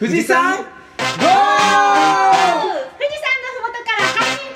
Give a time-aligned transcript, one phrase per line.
[0.00, 0.64] 富士山ゴー！
[0.64, 0.72] 富
[1.20, 1.20] 士
[3.20, 4.48] 山のふもとから配信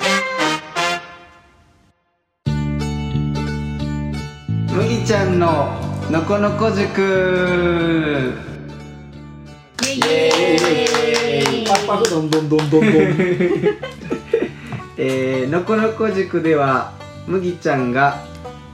[4.72, 5.44] 中麦ちゃんの
[6.10, 8.32] のこのこ塾。
[9.82, 11.66] イエーイ。
[11.66, 12.90] パッパフどんどんどんどんどん
[14.96, 16.94] えー、のこのこ塾では
[17.26, 18.24] 麦ちゃんが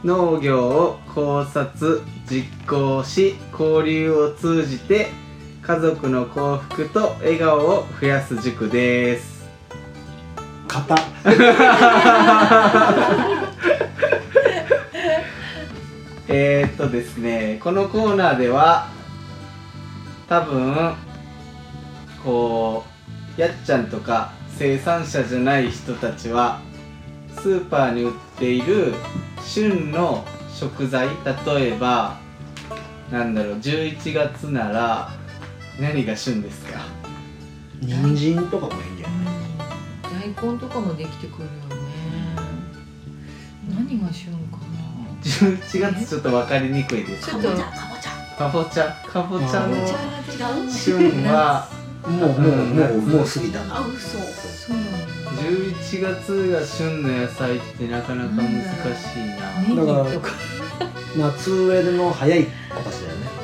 [0.04, 5.08] 農業を考察実行し交流を通じて
[5.70, 9.48] 家族の幸福と笑顔を増やす塾です。
[10.66, 10.96] 型。
[16.26, 18.88] えー、っとですねこのコーナーでは
[20.28, 20.92] 多分
[22.24, 22.84] こ
[23.38, 26.58] うやっちゃんとか生産者じゃない人たちは
[27.36, 28.92] スーパーに売っている
[29.40, 31.06] 旬の食材
[31.46, 32.18] 例えば
[33.12, 35.19] なんだろう11月なら
[35.80, 36.80] 何が旬ですか？
[37.80, 40.34] 人参とかもいいんじゃない？
[40.34, 41.90] 大根とかもできてくるよね。
[43.68, 44.60] 何が旬かな？
[45.22, 47.28] 11月ちょっと分かりにくいです。
[47.30, 48.10] かぼちゃかぼちゃ。
[48.36, 49.66] かぼちゃかぼちゃ
[50.56, 51.68] の旬は
[52.06, 53.76] もうもうもうもう過ぎたな。
[53.78, 54.18] あ嘘。
[54.18, 54.98] そうなんだ
[55.42, 59.84] 11月が旬の野菜ってなかなか難しいな。
[59.84, 60.28] だか。
[61.18, 62.50] ら夏植えの早い子
[62.82, 63.39] たちだよね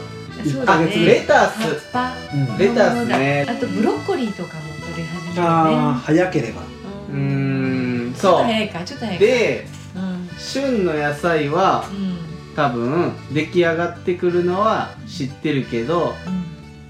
[0.51, 0.85] そうだね。
[0.85, 2.15] あレタス葉っぱ。
[2.35, 3.47] うんレタスね。
[3.49, 5.41] あとブロッコリーとかも取り始めるね。
[5.43, 6.63] ああ早ければ。
[7.11, 9.25] うーんちょっとそ早いかちょっと早ういか。
[9.25, 9.67] で
[9.97, 10.29] うん。
[10.39, 12.17] 旬の野菜はうん。
[12.55, 16.47] 多分出来上がってくるのは知ってるけどうん。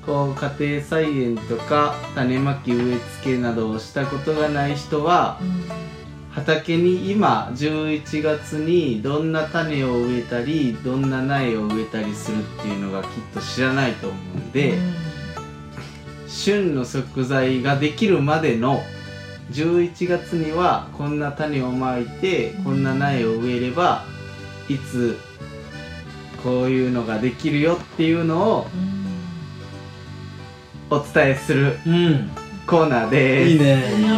[0.06, 5.64] こう家庭菜園とか種まき植え付けなどをしたことがない人はうん
[6.36, 14.94] 畑に今11月にどんな種を植えたりどんな苗を植えたりするっていうのがきっと知らないと思うんで、うん。
[16.28, 18.82] 旬の食材ができるまでの
[19.52, 24.04] 11月にはこんな種をまいてこんな苗を植えれば
[24.68, 25.16] いつ
[26.42, 28.66] こういうのができるよっていうのを
[30.90, 32.30] お伝えするうん。
[32.66, 33.50] コーナーです。
[33.50, 34.15] いいいいねね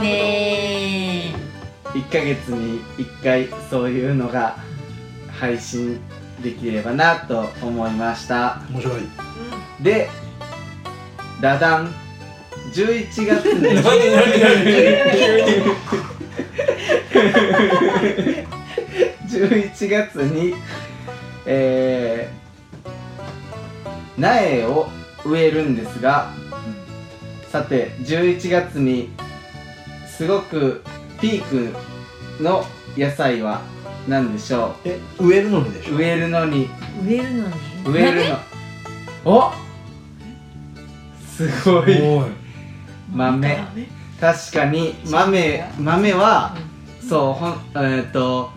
[2.11, 4.57] 1ヶ月に1回そういうのが
[5.31, 6.01] 配信
[6.43, 8.63] できればなと思いました。
[8.71, 9.03] 面白い。
[9.83, 10.09] で
[11.41, 11.93] ダダン
[12.73, 13.79] 11月に。
[19.29, 20.55] 11月に。
[21.51, 24.91] えー、苗を
[25.25, 26.31] 植えるんですが
[27.51, 29.09] さて11月に
[30.07, 30.85] すごく
[31.23, 31.75] ピーク
[32.41, 32.65] の
[32.97, 33.63] 野菜は
[34.09, 35.95] 何でしょえ植えるのにでしょ？
[35.95, 36.69] う植えるのに。
[37.07, 37.55] 植えるのに？
[37.87, 38.37] 植えるの。
[39.25, 39.53] お
[41.37, 42.01] すごい。
[42.01, 42.31] おい。
[43.13, 43.59] 豆。
[44.21, 46.57] 確かに豆豆は
[47.09, 48.51] そうほんえっ、と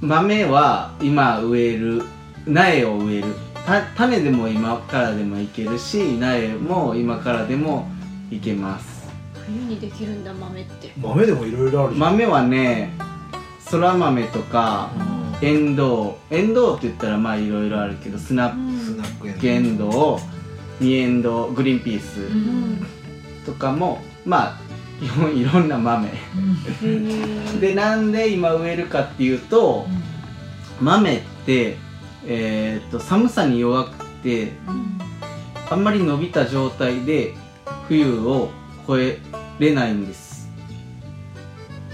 [0.00, 2.02] 豆は今植える。
[2.46, 3.26] 苗を植える。
[3.66, 7.88] た種でも今からでもいけるし苗も今からでも
[8.30, 9.08] いけます。
[9.46, 12.12] 冬にできるんだ豆って豆でもいろいろあるじゃん。
[12.12, 12.92] 豆はね
[13.60, 14.90] そら豆とか
[15.40, 15.48] うん。
[15.48, 16.34] エンドウ。
[16.34, 20.18] エンドウって言ったらまあいろいろあるけどスナッスナックプエンドウ。
[20.82, 21.54] ミエンドウ。
[21.54, 22.86] グリーンピーうスん。
[23.44, 24.58] とかもまあ
[25.00, 26.10] 基本いろんな豆。
[26.82, 27.60] うん。
[27.60, 29.86] でなんで今植えるかっていうと
[30.80, 31.76] 豆って、
[32.26, 34.52] えー、と寒さに弱くて
[35.70, 37.34] あんまり伸びた状態で
[37.88, 38.50] 冬を
[38.88, 39.18] 越え
[39.58, 40.25] れないんです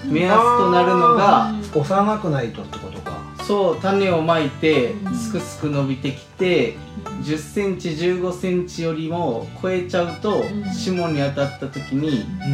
[0.05, 3.13] 目安となるのが幼くないとってことか。
[3.45, 5.15] そう種をまいてうん。
[5.15, 6.77] すくすく伸びてきて
[7.23, 10.73] 1 0ンチ1 5ンチよりも超えちゃうとうん。
[10.73, 12.49] 霜に当たった時にうー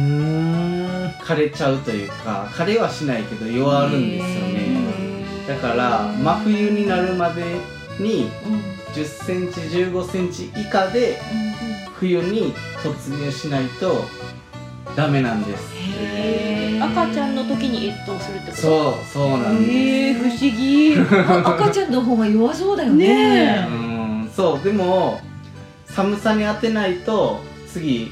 [1.07, 1.09] ん。
[1.21, 4.79] 枯れちゃうというか枯れはしないけど弱るんですよね。
[5.47, 7.43] だから真冬になるまで
[7.99, 8.29] に
[8.93, 11.19] 1 0ンチ1 5ンチ以下で
[11.99, 12.53] 冬に
[12.83, 14.05] 突入しないと
[14.95, 15.73] ダメなんです
[16.81, 18.61] 赤ちゃんの時に越冬するってこと？
[18.61, 19.71] そうそうなんです。
[19.71, 20.95] えー、不思議。
[21.33, 23.07] あ 赤ちゃんの方が弱そうだよね。
[23.07, 24.31] ねうん。
[24.35, 25.19] そうでも
[25.85, 28.11] 寒さに当てないと次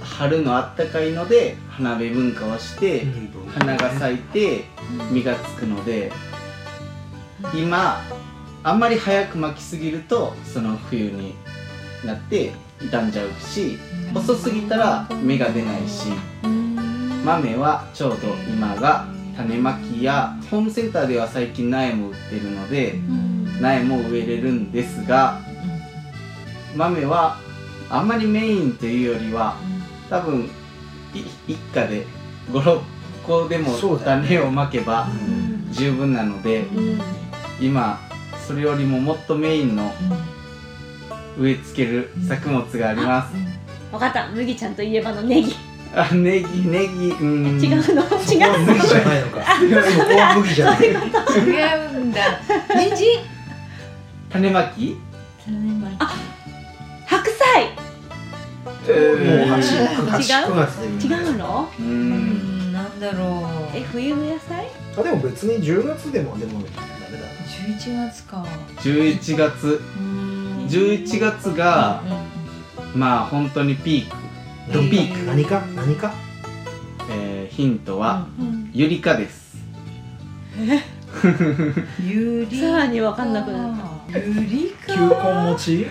[0.00, 3.06] 春のあったかいので花芽分化をして
[3.54, 4.64] 花が咲いて
[5.12, 6.10] 実がつくので
[7.54, 8.02] 今
[8.62, 11.34] あんまり早く巻きすぎるとその冬に
[12.04, 13.78] なって傷んじゃうし
[14.14, 16.08] 遅すぎたら芽が出ないし
[17.30, 19.06] 豆はちょうど今が
[19.36, 22.98] 種まきやホームセンターでは最近苗も売ってるので
[23.60, 25.40] 苗も植えれるんですが
[26.74, 27.38] 豆は
[27.88, 29.56] あんまりメインというよりは
[30.08, 30.50] 多分
[31.14, 32.04] い一家で
[32.50, 32.80] 56
[33.24, 34.26] 個でもそうだよね。
[34.28, 35.68] 種をまけばうん。
[35.72, 37.00] 十分なのでうん。
[37.60, 38.00] 今
[38.46, 39.92] それよりももっとメインの
[41.38, 43.34] 植え付ける作物があります。
[43.92, 44.28] わかった。
[44.28, 45.54] 麦ちゃんといえばのネギ
[45.92, 47.60] あネギネギうん。
[47.60, 47.82] 違うの？
[47.82, 49.36] そこは違う麦じゃないのか。
[49.90, 50.78] そこは麦じゃない。
[50.86, 50.88] 違
[51.96, 52.20] うんだ。
[52.76, 53.06] 人参？
[54.30, 54.96] 種まき？
[57.06, 57.70] 白菜。
[58.88, 58.92] え
[59.48, 59.58] もうー。
[59.58, 61.68] 8違う8 9月でいいんだよ違うの？
[61.78, 61.88] ううん。
[62.70, 63.76] んなんだろう。
[63.76, 64.68] え冬の野菜？
[64.96, 67.32] あでも別に10月でもでもダメだな。
[67.76, 68.46] 11月か。
[68.78, 69.80] 11月。
[69.98, 70.66] うん。
[70.68, 72.00] 11月が
[72.94, 74.16] まあ本当にピーク
[74.72, 75.62] ドピーク、何か？
[75.74, 76.12] 何か？
[77.10, 79.58] えーヒントはうんユリ科です。
[82.04, 83.74] ゆりさらにわかんなくなっ
[84.08, 85.14] ゆりか球根
[85.50, 85.86] 餅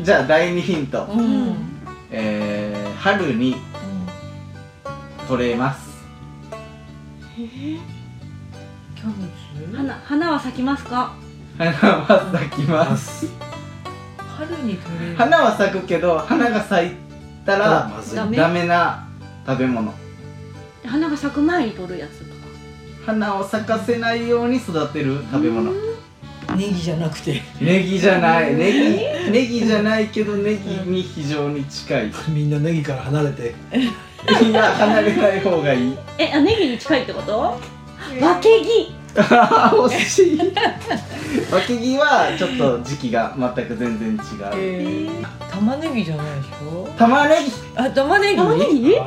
[0.00, 1.20] じゃあ第2ヒント、うん。
[1.20, 1.56] うん
[2.10, 3.56] えー春に
[5.28, 5.90] 取れます。
[7.36, 7.78] キャベ
[9.70, 9.76] ツ？
[9.76, 11.12] 花花は咲きますか？
[11.58, 13.26] 花は咲きます
[14.38, 15.16] 春に取れる。
[15.16, 16.90] 花は咲くけど花が咲い
[17.44, 18.16] たらまずい。
[18.16, 18.36] ダメ。
[18.36, 19.06] ダメな
[19.46, 19.92] 食べ物。
[20.84, 22.32] 花が咲く前に取るやつか。
[23.06, 25.72] 花を咲かせないように育てる食べ物。
[26.56, 27.40] ネギじゃなくて。
[27.60, 28.54] ネギじゃない。
[28.54, 32.12] ネギネギじゃないけどネギに非常に近い。
[32.28, 33.54] みんなネギから離れて。
[34.44, 35.96] いや離れない方がいい。
[36.18, 37.38] えあネギに近いってこと？
[37.40, 37.58] わ
[38.40, 38.94] けぎ
[39.88, 40.38] 惜しい。
[41.52, 44.18] わけぎはちょっと時期が全く全然違う、
[44.54, 45.24] えー。
[45.50, 46.88] 玉ねぎじゃないでしょ？
[46.98, 47.52] 玉ねぎ。
[47.76, 48.36] あ玉ねぎ？
[48.36, 48.80] 玉ねぎ？
[48.90, 48.98] 実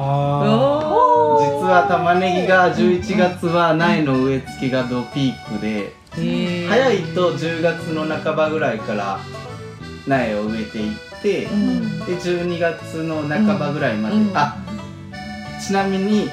[1.67, 6.67] は玉ねぎが11月は苗の植え付けがドピークでー。
[6.69, 9.19] 早いと10月の半ばぐらいから
[10.07, 11.99] 苗を植えていってうん。
[12.05, 14.31] で12月の半ばぐらいまで、うん。
[14.37, 14.55] あ
[15.65, 16.29] ちなみに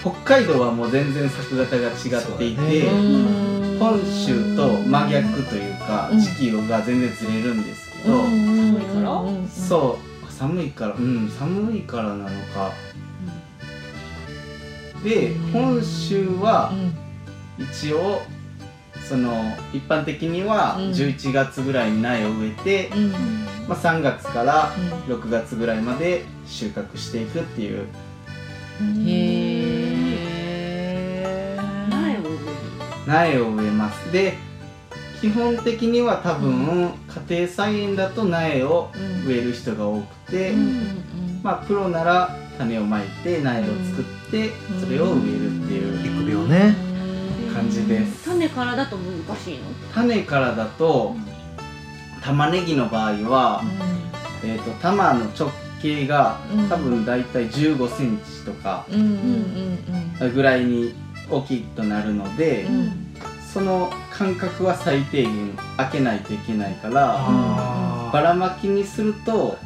[0.00, 3.48] 北海道はもう全然作型が違っていて、うん
[3.78, 6.18] 本州と真逆というかうん。
[6.18, 9.12] 時期が全然ずれるんですけど、寒いから？
[9.20, 9.98] うんそ
[10.28, 10.32] う。
[10.32, 12.72] 寒いからうん寒いからなのか。
[15.04, 15.52] でうん。
[15.52, 16.72] 本州は
[17.58, 17.64] うん。
[17.64, 18.22] 一応
[19.08, 19.32] その
[19.72, 20.90] 一般的にはうん。
[20.90, 23.12] 11月ぐらいに苗を植えて、うん。
[23.68, 24.72] まあ、3月から
[25.06, 27.86] 6月ぐらいまで収穫していくっていう。
[28.80, 28.82] へ
[33.08, 34.12] 苗を植えます。
[34.12, 34.36] で
[35.20, 36.92] 基本的には多分
[37.28, 38.90] 家庭菜園だと苗を
[39.26, 40.52] 植える人が多くて、
[41.42, 44.80] まあプロなら種をまいて苗を作ってうん。
[44.80, 46.76] それを植えるっていう育苗ね。
[47.52, 48.26] 感じです。
[48.26, 49.64] 種からだと難しいの？
[49.92, 51.16] 種からだと
[52.22, 53.62] 玉ねぎの場合は、
[54.44, 55.50] えー、と玉の直
[55.82, 56.68] 径がうん。
[56.68, 59.78] 多分だいたい1 5センチとかうんうん
[60.20, 60.34] うん。
[60.34, 60.94] ぐらいに
[61.30, 63.08] 大きいとなるので、うん。
[63.52, 69.56] その間隔は最低限開けないといけないからあばらまきにすると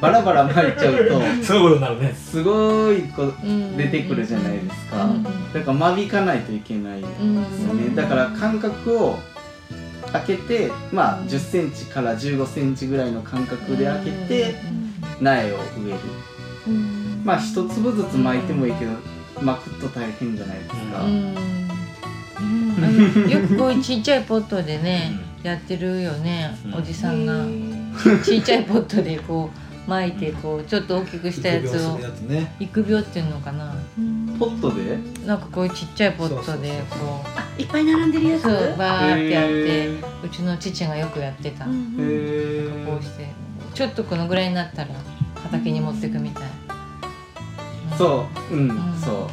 [0.00, 2.14] バラバラ巻いちゃうとー そういうことになるね。
[2.14, 3.76] すごいこううん。
[3.76, 5.22] 出てくるじゃないですか、うん。
[5.22, 7.34] だから間引かないといけないですうん。
[7.34, 7.42] よ
[7.88, 9.18] ね、だから間隔を
[10.12, 14.54] 開けてまあ1 0センチから1 5センチぐらいの間隔で開けて
[15.20, 15.98] 苗を植える。
[16.68, 17.22] うん。
[17.24, 18.92] まあ一粒ずつ巻いてもいいけど
[19.42, 20.76] 巻くと大変じゃないですか、
[23.40, 25.12] よくこういうちっちゃいポットでね
[25.42, 26.74] やってるよねうん。
[26.74, 27.44] おじさんが。
[28.24, 29.58] ちっちゃいポットでこう
[29.90, 31.98] 巻いてこうちょっと大きくしたやつを
[32.58, 33.72] 育苗ねっていうのかな。
[34.38, 34.98] ポットで？
[35.26, 36.68] なんかこういうちっちゃいポットでそうそうそう
[37.00, 38.40] こあいっぱい並んでるやつ？
[38.40, 39.88] うそうバーってやってへ
[40.24, 41.64] うちの父がよくやってた。
[41.66, 41.96] うんうん。
[42.00, 43.28] えこうして
[43.74, 44.88] ちょっとこのぐらいになったら
[45.42, 46.42] 畑に持ってくみたい
[47.96, 48.54] そう。
[48.54, 48.94] うん、うん。
[49.00, 49.30] そ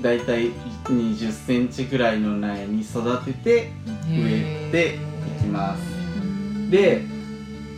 [0.00, 0.02] う。
[0.02, 0.50] だいたい
[0.84, 3.70] 2 0センチぐらいの苗に育てて
[4.08, 4.96] 植えて
[5.38, 5.82] いきます。
[6.70, 7.02] で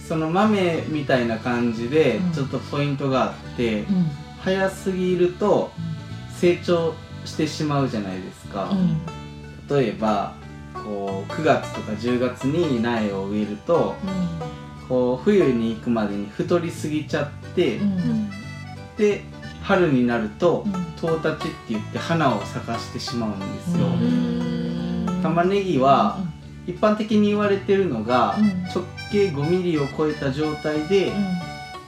[0.09, 2.33] その豆みたいな感じでうん。
[2.33, 4.11] ちょっとポイントがあって、うん。
[4.41, 5.71] 早すぎると
[6.39, 9.01] 成長してしまうじゃないですか、うん。
[9.77, 10.35] 例えば
[10.75, 13.95] こう9月とか10月に苗を植えると
[14.89, 17.93] こう冬に行くまでに太りすぎちゃって、うん。
[17.93, 18.31] うん。
[18.99, 19.23] で
[19.65, 20.85] 春になるとうん。
[21.01, 25.21] トウタチって言って花を咲かしてしまうんですよ、うん。
[25.23, 26.19] 玉ねぎは
[26.67, 28.65] 一般的に言われてるのが、うん。
[28.65, 31.13] 直径5ミリを超えた状態で、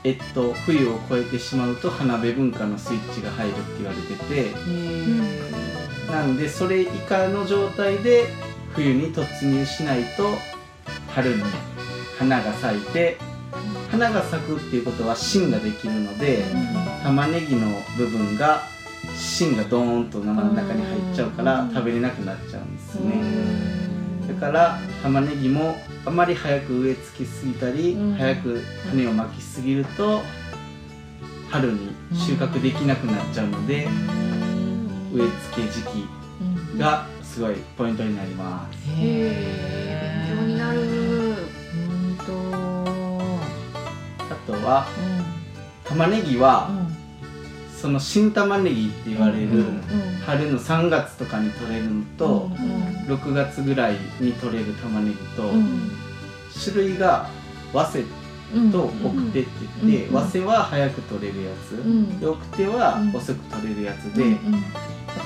[0.04, 5.46] えっと、冬を越えてしまうと花辺文化のスイッチが入るって言われてて。
[6.10, 8.26] なんでそれ以下の状態で
[8.74, 10.30] 冬に突入しないと
[11.08, 11.42] 春に
[12.18, 13.16] 花が咲いて
[13.90, 16.44] 花が咲くっていうことは芯ができるので
[17.02, 18.62] 玉ねぎの部分が
[19.16, 23.22] 芯がドーンと生の中に入っちゃうから食べれなくなっちゃうんですね。
[24.28, 28.14] だから玉ねぎもあまり早く植え付けすぎたり、うん。
[28.14, 30.22] 早く種をまきすぎると
[31.50, 33.86] 春に収穫できなくなっちゃうので、
[35.12, 36.08] 植え付け時期
[36.76, 38.76] がすごいポイントになります
[44.66, 44.86] は
[45.84, 46.68] 玉ねぎは
[47.80, 49.48] その新玉ねぎって言われる
[50.24, 52.48] 春の3月とかに取れるのと
[53.06, 55.42] 6月ぐらいに取れる玉ねぎと
[56.64, 57.28] 種類が
[57.72, 58.04] 早生
[58.72, 60.14] と奥手って言ってうん。
[60.14, 64.24] 早生は早く取れるやつで奥手は遅く取れるやつで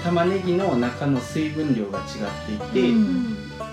[0.04, 2.88] 玉ねぎの中の水分量が違っていて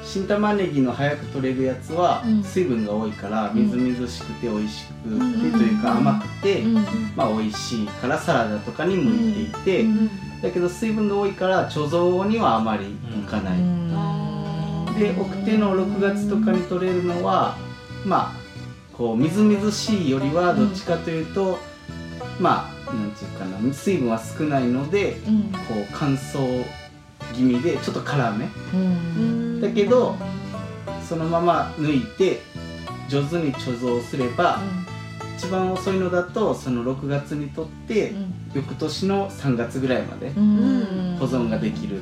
[0.07, 2.43] 新玉ねぎの早く取れるやつはうん。
[2.43, 6.73] 水分が多いからみずみずしくて美味しくうんてというか甘くてうん。
[7.15, 9.85] まあ美味しいからサラダとかに向いていて
[10.41, 13.57] だけど水分が多いから貯蔵にはあまり向かない。
[14.97, 17.55] で奥手の6月とかに取れるのは
[18.05, 18.47] まあ
[18.93, 21.59] こうみずみずしいよりはどっちかというと、
[22.39, 25.17] まあなんていうかな水分は少ないので
[25.67, 26.63] こう乾燥
[27.37, 28.47] 気味でちょっと辛め。
[29.61, 30.15] だけど
[31.07, 32.41] そのまま抜いて
[33.07, 34.59] 上手に貯蔵すれば
[35.37, 38.13] 一番遅いのだとその6月にとって
[38.53, 42.01] 翌年の3月ぐらいまで保存ができる。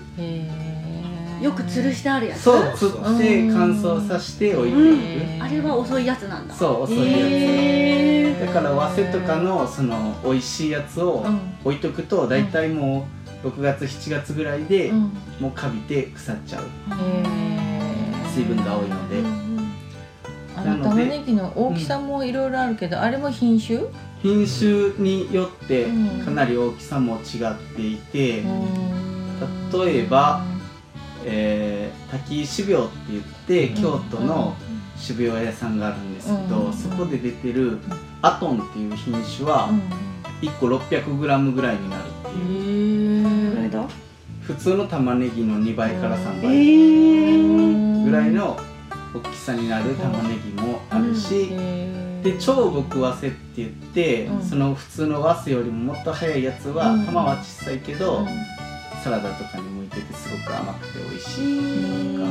[1.41, 2.43] よく吊るしてあるやつ？
[2.43, 2.95] そうつって
[3.51, 6.55] 乾燥させて置いていく、あれは遅いやつなんだ。
[6.55, 11.25] そう遅いやつ、だから早生とかのその美味しいやつを
[11.65, 14.91] 置いとくと大体もう6月7月ぐらいで
[15.39, 16.63] もうカビて腐っちゃう。
[18.33, 19.17] 水分が多いので。
[20.57, 23.81] あの玉ねぎの大きさもいろいろあるけど、あれも品種？
[24.23, 26.25] 品種によってうん。
[26.25, 27.21] かなり大きさも違っ
[27.75, 28.41] ていて、
[29.71, 30.43] 例えば、
[31.25, 33.81] えー、滝石病って言って、うん。
[33.81, 34.55] 京都の
[35.05, 36.73] 種苗屋さんがあるんですけど、うん。
[36.73, 37.77] そこで出てる
[38.21, 39.69] アトンっていう品種は
[40.41, 43.14] 1個 600g ぐらいになるっていう、
[43.53, 43.87] これだ
[44.41, 48.03] 普通の玉ねぎの2倍から3え倍ー。
[48.05, 48.57] ぐらいの
[49.13, 51.49] 大きさになる玉ねぎもあるし、
[52.23, 54.41] で超極早生って言って、うん。
[54.43, 57.05] その普通の早生よりももっと早いやつは、うん。
[57.05, 58.25] 玉は小さいけど、
[59.03, 62.29] サラダとかに向いててすごく甘くて美味しいとか、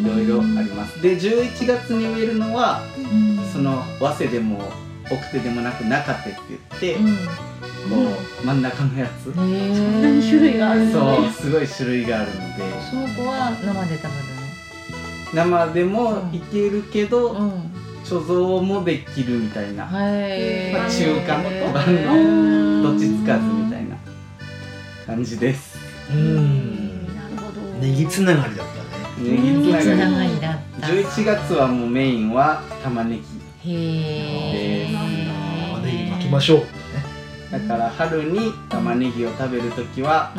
[0.00, 1.02] いろいろあります。
[1.02, 2.80] で11月に植えるのは
[3.52, 4.60] その早生でも
[5.10, 6.96] 奥手でもなく中手って言って、
[7.88, 7.96] こ
[8.42, 12.42] う真ん中のやつ、そんんなに種類があるんだねそう すごい種類があるので。
[12.90, 14.08] その子は生で食
[15.34, 17.36] 生でもいけるけど、
[18.04, 21.44] 貯蔵もできるみたいな、はいまあ、中間
[21.86, 22.82] うん。
[22.82, 23.96] のどっちつかずみたいな
[25.06, 25.78] 感じです。
[26.10, 27.06] うん。
[27.14, 29.30] なるほどネギつながりだったね。
[29.30, 30.40] ネギつながり。
[30.40, 30.58] だった。
[30.86, 33.18] 11月はもうメインは玉ね
[33.64, 36.77] ぎへえ巻きましょう
[37.50, 40.32] だから春に玉ねぎを食べる時は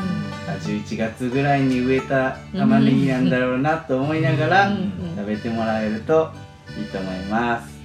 [0.47, 4.91] あ11月ぐらいに植えた玉ねぎなんだろうなと思いながらうん。
[5.17, 6.31] 食べてもらえると
[6.77, 7.79] いいと思います。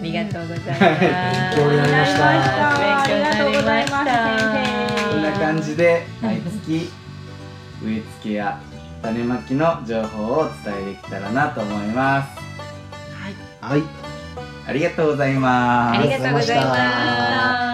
[0.00, 0.80] ありがとうございます。
[1.00, 1.10] 勉
[1.56, 2.28] 強になりました。
[2.30, 6.90] ありがとうございますこん先な感じで毎月
[7.82, 8.60] 植え付けや
[9.02, 12.38] 種まきの情報をお伝えできたらなと思います。
[13.60, 13.82] はい。
[14.66, 15.98] ありがとうございます。
[15.98, 17.73] ありがとうございあます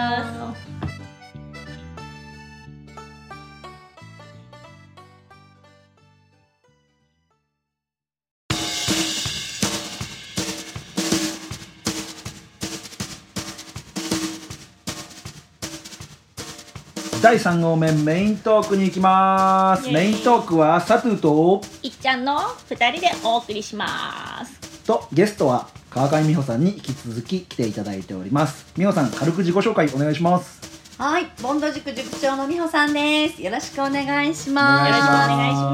[17.21, 19.85] 第3号目メイントークに行きます。
[19.85, 19.93] イエイ。
[19.93, 28.65] メイントークはサトゥといっちゃんの二人でお送りしますとゲストは川上美穂さんに引き続き来ていただいております。
[28.75, 30.61] 美穂さん軽く自己紹介お願いします。
[30.97, 33.39] はい、ボンド塾塾長の美穂さんです。
[33.39, 34.89] よろしくお願いしおます。
[34.89, 35.71] よろしくお願いしま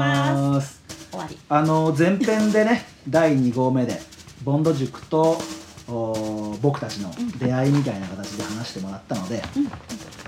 [0.52, 0.82] ます。
[1.10, 3.98] 終わりあの前編でね第2号目で
[4.44, 5.40] ボンド塾と
[5.88, 9.42] お僕たちの出会いみたいな形で話してもらったので、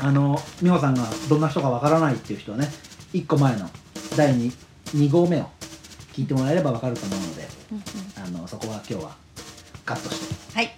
[0.00, 2.69] あの美穂さんがどんな人かわからないっていう人はね
[3.12, 3.69] 1個前の
[4.16, 4.52] 第 2,
[4.95, 5.50] 2号目を
[6.12, 7.49] 聞いてもらえればわかると思うので、
[8.16, 9.16] あのそこは今日は
[9.85, 10.59] カットして。
[10.59, 10.71] はい、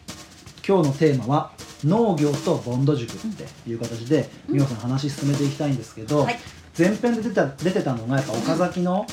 [0.66, 1.52] 今日のテーマは
[1.84, 6.38] 農業とボンド塾っていう形で美穂さん話進めていきたいんですけど、はい。
[6.76, 9.06] 前編で出た出てたのがやっぱ岡崎の、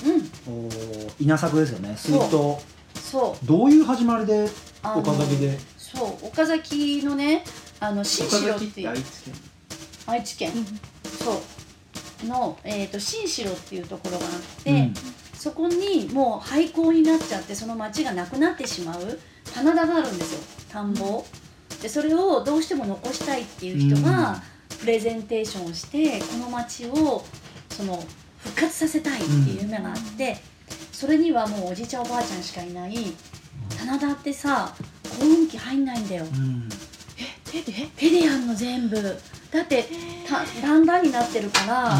[0.48, 0.70] うん、お
[1.20, 1.94] 稲作ですよね。
[1.98, 2.32] 水筒。
[2.96, 4.50] そどういう始まりで
[4.82, 5.58] 岡崎で？
[5.78, 6.28] そう。
[6.28, 7.44] 岡崎のね
[7.80, 8.94] あの新城っていう
[10.10, 10.52] 愛知県。
[11.24, 11.34] そ
[12.24, 12.28] う。
[12.28, 14.94] の、えー、と新城っていうところがあって、うん。
[15.34, 19.20] そこにもう廃校になっちゃってその町がなくなってしまう
[19.54, 20.42] 棚田があるんですよ。
[20.70, 21.24] 田んぼ、
[21.82, 24.44] でそれをどうしても残したいっていう人が
[24.82, 27.24] プレゼンテーションをしてこの町を
[27.70, 28.04] その
[28.40, 30.38] 復活させたいっていう夢があって、
[30.92, 32.96] それにはもうおじいちゃんおばあちゃんしかいない
[33.78, 34.76] 棚田ってさ
[35.22, 36.68] 耕運機入んないんだよ、うん。
[37.50, 39.18] 手で手でやんの全部
[39.52, 39.86] だって
[40.28, 41.92] た段々になってるから、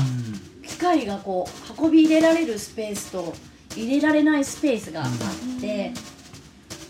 [0.68, 3.34] 機械がこう運び入れられるスペースと
[3.76, 5.12] 入れられないスペースがあっ
[5.60, 5.92] て、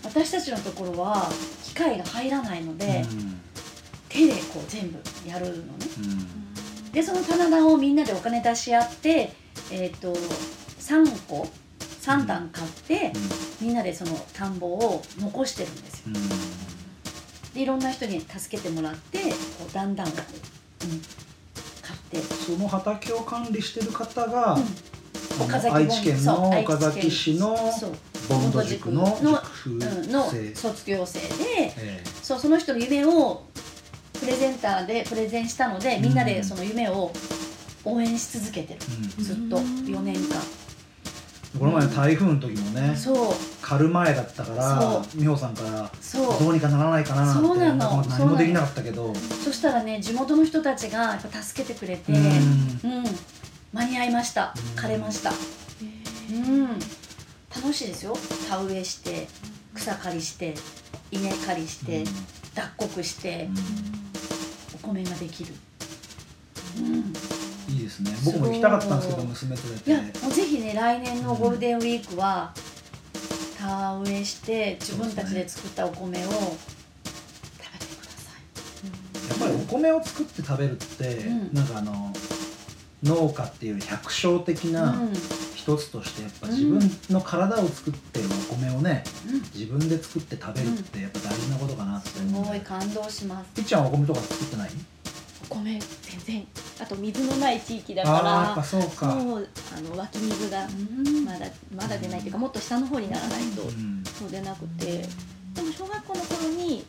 [0.03, 1.29] 私たちのところは
[1.63, 3.05] 機械が入らないので、
[4.09, 5.59] 手でこう全部やるのね。
[6.91, 9.31] でその棚田をみんなでお金出し合って
[9.71, 11.47] えっ、と3個
[12.01, 13.13] 3段買って、
[13.61, 16.13] みんなでその田んぼを残してるんですよ
[17.53, 19.27] でいろんな人に助けてもらってこ
[19.69, 22.17] うだんだんう、うん、買って。
[22.17, 24.63] その畑を管理してる方が、うん。
[25.73, 27.55] 愛知県の岡崎市の
[28.27, 30.53] ボンド塾のの塾うんの生。
[30.53, 31.25] 卒業生で
[31.77, 33.43] えそうその人の夢を
[34.19, 37.11] プレゼンターでプレゼンしたのでみんなでその夢を
[37.85, 38.79] 応援し続けてる。
[39.19, 40.41] えずっと4年間
[41.57, 43.33] この前の台風の時もねそう。
[43.61, 46.39] 狩る前だったからそ美穂さんからそう。
[46.43, 48.03] どうにかならないかななんてそうなの。
[48.03, 49.13] 何もできなかったけど。
[49.15, 52.21] そしたらね地元の人たちがやっぱ助けてくれてううん。
[53.03, 53.05] ん
[53.73, 54.53] 間に合いました。
[54.75, 54.79] うん。
[54.79, 55.31] 枯れました。
[56.31, 56.67] うん。
[57.55, 58.15] 楽しいですよ。
[58.47, 59.27] 田植えして
[59.73, 60.53] 草刈りして
[61.11, 62.03] 稲刈りして
[62.53, 63.49] 脱穀して
[64.83, 65.53] お米ができる。
[66.77, 67.13] うん
[68.03, 68.33] ですね。
[68.33, 72.53] 僕も行きたかったんですけど娘連れいやてもうぜひね来年のゴールデンウィークは
[73.57, 78.31] 田植えして自分たちで作ったお米を食べてくださ
[79.29, 81.53] やっぱりお米を作って食べるって、うん。
[81.53, 82.13] なんかあの
[83.03, 85.13] 農家っていう百姓的い、なうん。
[85.55, 86.53] 一つとしてやっぱうん。
[86.53, 93.51] 自分の体を作ってるお米をねうん、自分で作って食べるってやっぱ大事なことかなってうごい感動します。
[93.55, 94.69] ピッちゃんはお米とか作ってない？
[94.69, 94.98] お
[95.49, 96.47] 米全然
[96.79, 99.12] あと水のない地域だからそうか。
[99.12, 101.25] そうあの湧き水がうん。
[101.25, 104.03] まだまだ出ないっていうかもっと下の方にならないとうん。
[104.05, 104.85] そう出なくて
[105.53, 106.85] でも小学校の頃に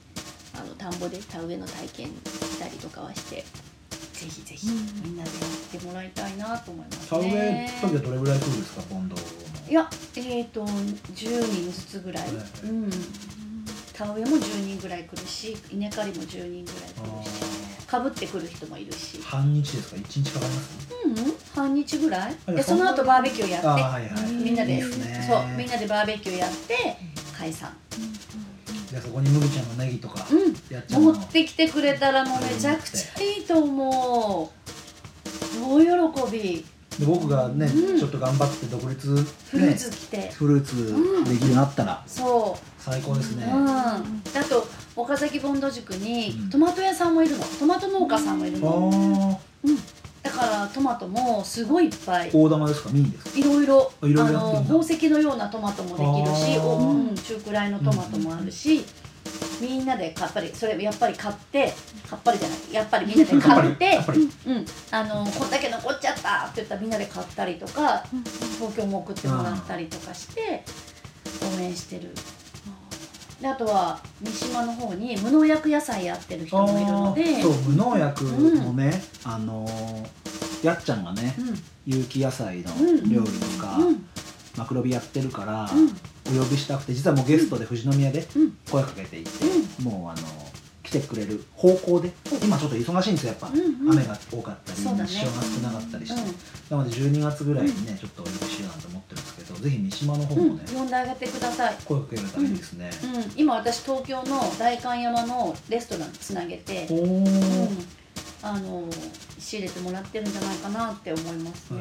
[0.55, 4.67] あの田んぼで田植えの体験したりとかはしてぜひぜひ
[5.03, 5.37] みんなでや
[5.79, 9.23] ってもらいたいなと思います田植え時はどれぐらい来るんですかボンドの。
[9.69, 12.39] いやえっ、と10人ずつぐらい、ね。
[12.65, 12.91] うん。
[13.95, 19.21] 田植えも10人ぐらい来るし稲刈りも10人ぐらい来るしかぶってくる人もいるし。
[19.21, 19.97] 半日ですか？
[19.97, 20.95] 一日かかります？
[21.05, 22.37] うん半日ぐらい？
[22.47, 23.67] あでその後バーベキューやって。
[23.67, 24.33] はいはい。
[24.33, 25.27] みんなでいいですね。
[25.29, 26.77] そうみんなでバーベキューやって
[27.37, 27.77] 解散。
[28.89, 31.13] じゃあそこに麦ちゃんのネギとかうやっちゃうんの？
[31.15, 34.61] 持ってきてくれたらもうめちゃくちゃいいと思う。
[35.65, 35.81] 大
[36.31, 36.65] 喜び。
[36.99, 37.99] で僕がね、うん。
[37.99, 40.77] ちょっと頑張って独立ねフルーツ来て、フルーツ
[41.25, 42.63] できるようになったらそう。
[42.79, 44.03] 最高ですね、うん、あ
[44.49, 46.51] と岡崎ボンド塾にうん。
[46.51, 47.45] トマト屋さんもいるの。
[47.45, 49.77] トマト農家さんもいるあのー
[50.23, 52.31] だからトマトもすごいいっぱい。
[52.31, 52.91] 大玉ですか？
[52.91, 53.39] ミニですか？
[53.39, 58.85] いろいろいろいろあの宝石のようなトマトもできるしうん、中くらいのトマトもあるし、
[59.63, 61.67] みんなでやっぱりそれやっぱり買ってや
[62.17, 62.59] っぱりじゃない。
[62.71, 63.99] やっぱりみんなで買って
[64.47, 68.05] うん、あのこんだけ残っちゃったって言ったらみんなで買ったりとか
[68.59, 70.63] 東京も送ってもらったりとかして
[71.57, 72.15] 応援してる
[73.41, 77.41] であとは三島の方に無農薬野菜やってる人もいるので。
[77.43, 80.21] そう無農薬のね、あのー
[80.63, 81.55] やっちゃんがねうん。
[81.87, 83.11] 有機野菜のうん。
[83.11, 84.07] 料理とか、うん。
[84.59, 86.39] マクロビやってるから、うん。
[86.39, 88.59] お呼びしたくて実はもうゲストで富士宮でうん。
[88.71, 89.31] 声かけていて、
[89.83, 90.29] もうあの
[90.83, 92.11] 来てくれる方向で
[92.43, 93.93] 今ちょっと忙しいんですよやっぱ、うんうん。
[93.93, 95.09] 雨が多かったり、そうだね。
[95.09, 96.25] 潮が少なかったりして、う
[96.77, 96.79] ん。
[96.79, 99.20] なので12月ぐらいにね、ちょっとお呼びしようなんて思ってる
[99.61, 107.69] ぜひ三島の方もね、うん、呼んであげてください、声かけられたらいいですね、うん、今私東京の代官山のレストランつなげて、お
[108.43, 108.89] あの
[109.39, 111.81] 仕入れてもらってるんじゃないかなって思いますね、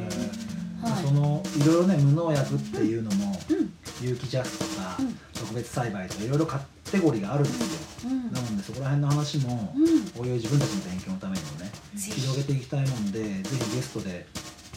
[0.81, 1.05] はい。
[1.05, 3.73] そのいろいろね無農薬っていうのも、うん。
[4.01, 5.19] 有機ジャスとか、うん。
[5.33, 6.59] 特別栽培とかいろいろカ
[6.91, 8.31] テゴリーがあるんですよ、うん。
[8.31, 10.21] なのでそこら辺の話も、うん。
[10.21, 14.25] おいおい自分たちの勉強のためにもね広げていきたいもんでぜひゲストで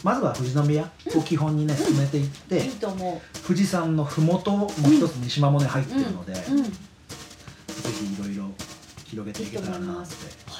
[0.03, 2.71] まずは富士宮を基本にね進めていって、いい
[3.47, 8.51] 富士山の麓も一つ三島もね入ってう、るので、ぜひいろいろ
[9.05, 10.17] 広げていけたらなってい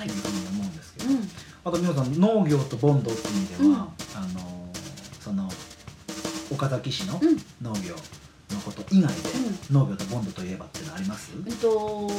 [0.08, 1.30] うふうに思うんですけど、うん。
[1.66, 3.74] あと皆さん農業と凡努っていう意味では、うん。
[3.74, 3.88] あ
[4.34, 4.70] の
[5.20, 5.50] その
[6.52, 7.38] 岡崎市のうん。
[7.62, 7.96] 農業
[8.54, 9.14] のこと以外で、
[9.72, 12.12] 農業と凡努といえばっていうのあります、うんと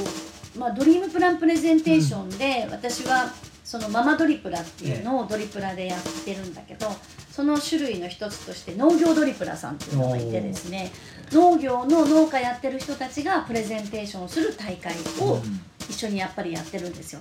[0.58, 3.30] まあ、ドリームプランプレゼンテーションで、私は
[3.64, 6.86] そのママドリプラっていうのをドリプラでやってるんだけど、
[7.32, 10.92] その種類の一つとして農業ドリプラさんっていうのがいてですね。
[11.32, 15.40] 農業の農家やってる人たちがプレゼンテーションをする大会を
[15.88, 17.20] 一緒にやっぱりやってるんですよ。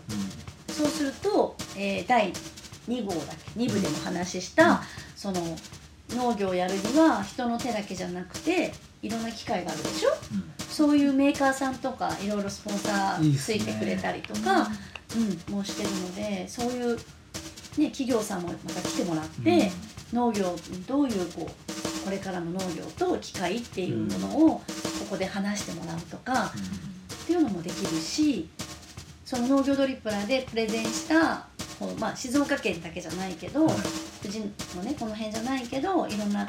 [0.69, 2.34] そうすると、えー、第
[2.89, 3.17] 2号だ
[3.56, 4.84] け2部でも話した、
[5.15, 5.41] その
[6.10, 10.10] 農業をやるには人の手だけじゃなくていろんな機械があるでしょ？
[10.69, 14.69] そういうメーカーさんとかいろいろスポンサーついてくれたりとか
[15.15, 16.97] うん、もうしてるのでそういう、
[17.78, 19.71] ね、企業さんもまた来てもらって、
[20.12, 20.56] 農業
[20.88, 24.63] どういうこうこれからの農業と機械っていうものをこ
[25.12, 26.52] こで話してもらうとか、
[27.23, 28.49] っていうのもできるし
[29.26, 31.47] その農業ドリプラでプレゼンした
[31.80, 33.76] こう、まあ、静岡県だけじゃないけど、はい。
[34.21, 34.39] 富士
[34.76, 36.47] のねこの辺じゃないけどいろんな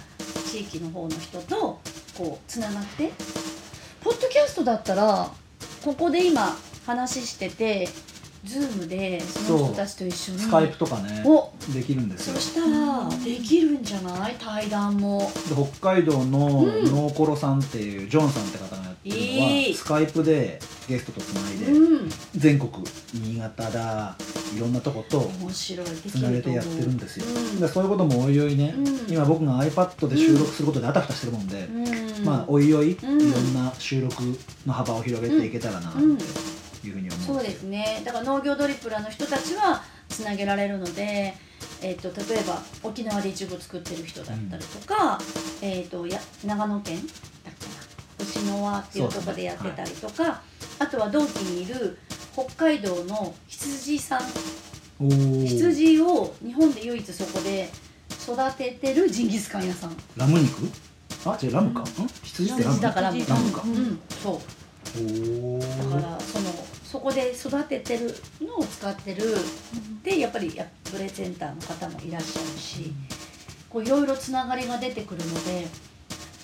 [0.51, 1.81] 地域の方の人と
[2.17, 3.11] こうつながって。
[4.05, 5.31] ポッドキャストだったら
[5.83, 7.89] ここで今話してて
[8.45, 10.39] ズームでその人たちと一緒に。
[10.39, 11.51] スカイプとかねお。
[11.73, 12.35] できるんですよ。
[12.35, 14.37] そしたらできるんじゃない？
[14.39, 15.31] 対談も。
[15.49, 16.85] で北海道のうん。
[16.85, 19.75] ノーコロさんっていうジョンさんって方がやってるのは、いい。
[19.75, 22.11] スカイプでゲストとつないで、うん。
[22.37, 22.71] 全国
[23.13, 24.17] 新潟だ
[24.55, 26.31] いろんなとこと面白いでつきると思う。
[26.31, 27.61] なげてやってるんですよ、うん。
[27.61, 29.13] でそういうこともおいおいね、うん。
[29.13, 32.25] 今僕が iPad で収録することであたふたしてるもんで、うん。
[32.25, 34.23] まあおいおいいうんろんな収録
[34.67, 35.91] の幅を広げていけたらな。
[35.91, 36.01] って
[36.87, 38.03] いうふうに思そううんですね。
[38.05, 41.35] だから農業ドリプラの人たちはつなげられるので、
[41.83, 45.19] えー、と例えば沖縄でいちご作ってる人だったりとか、
[45.63, 47.03] えー、とや長野県だ
[47.51, 47.75] っけな
[48.21, 50.43] 牛の輪っていうところでやってたりとか、
[50.79, 51.99] あとは同期にいる
[52.33, 54.21] 北海道の羊さん。
[55.01, 57.69] 羊を日本で唯一そこで
[58.23, 59.97] 育ててるジンギスカン屋さん。
[60.17, 60.69] ラム肉？
[61.27, 61.85] あ違うラムか、ん。
[62.23, 62.81] 羊ってラム？
[62.81, 64.01] だからラムか、うん。
[64.23, 64.35] そう。
[64.35, 65.91] おー。
[65.91, 66.51] だからその
[66.95, 69.37] そこで育ててるのを使ってる。
[70.05, 72.93] でやっぱりやプレゼンターの方もいらっしゃるし
[73.69, 75.67] こういろいろつながりが出てくるので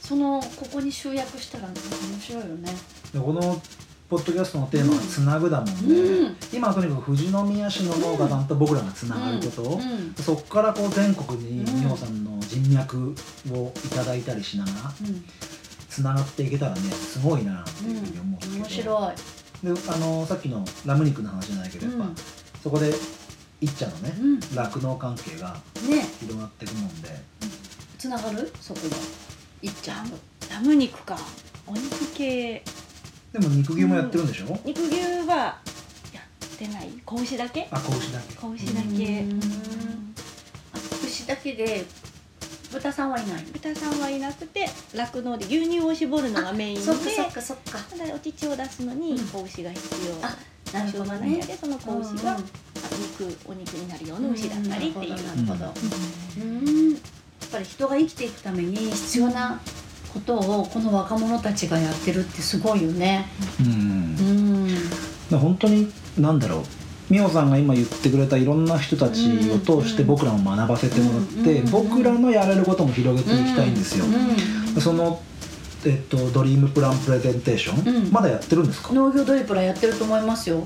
[0.03, 2.73] そのここに集約したら面白いよね。
[3.15, 3.63] でこの
[4.09, 6.37] ポッドキャストのテーマが「つなぐ」だもんね、うん。
[6.53, 10.15] 今はとにかく富士宮市の農家さんと僕らがつながること、うん。
[10.21, 13.15] そこからこう全国にうん美穂さんの人脈
[13.53, 15.25] をいただいたりしながらうん。
[15.89, 18.57] つながっていけたらねすごいなっていうふうに思うん。
[18.63, 19.40] 面白い。
[19.63, 22.15] であのさっきのラム肉の話じゃないけどやっぱ、うん
[22.63, 22.91] そこで
[23.63, 24.41] いっちゃんのねうん。
[24.55, 25.55] 酪農、関係が
[25.89, 26.03] ね。
[26.21, 27.09] 広がっていくもんで。
[27.99, 28.53] つながる？
[28.61, 28.81] そこ
[29.63, 30.17] にいっちゃんと。
[30.51, 31.19] ラム肉か。
[31.67, 32.63] お肉系。
[33.33, 35.35] でも肉牛もやってるんでしょ、肉牛は
[36.13, 36.91] やってない。
[37.05, 37.69] 子牛だけ？
[37.71, 38.35] あ子牛だけ。
[38.35, 39.21] 子牛だけ。
[39.23, 40.15] うん。
[40.75, 41.85] あ牛だけで
[42.73, 47.79] 豚さんはいない豚さんはいなくて酪農で牛乳を絞るのがメインでそっかそっかそっか。
[47.79, 49.19] ただお乳を出すのにうん。
[49.27, 50.27] 子牛が必要。
[50.27, 50.37] あ
[50.73, 52.43] なるほどしょうがねないのでその子牛がうんあ
[53.19, 55.75] 肉お肉になるような牛だったりっていう、なるほどなるほど。
[56.43, 56.93] うん。
[56.93, 59.61] やっぱり人が生きていくために必要な
[60.13, 63.27] ことをこの若者たちがやってるってすごいよね。
[63.61, 63.67] うん。
[63.67, 64.67] うん。
[65.29, 66.63] で本当に何だろう
[67.11, 74.05] 美穂さんが今言ってくれたいろんな人たちを通して僕らも学ばせてもらって、うん僕らのやれることも広げていきたいんですよ、
[74.77, 75.21] うその、
[75.85, 78.13] えっと、ドリームプランプレゼンテーション、うん。
[78.13, 78.93] まだやってるんですか？
[78.93, 80.65] ん農業ドリプラやってると思いますよ。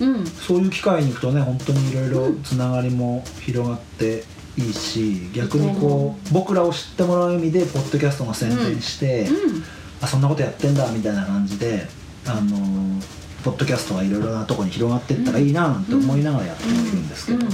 [0.00, 0.26] うん。
[0.26, 4.24] そういう機会に行くとね本当にいろいろつながりも広がって
[4.58, 7.34] いいし逆にこう僕らを知ってもらう。
[7.34, 9.64] 意味でポッドキャストの宣伝して、うん
[10.00, 11.86] あそんなことやってんだみたいな感じで
[12.26, 13.02] あのー
[13.44, 17.48] ポッドキャストがいろいろなとこに広がっていったらいいななんて思いながらやってもいるんですけど、うん。